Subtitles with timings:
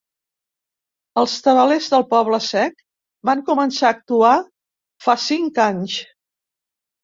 [1.23, 2.81] Els Tabalers del Poble Sec
[3.31, 4.35] van començar a actuar
[5.09, 6.03] fa cinc anys.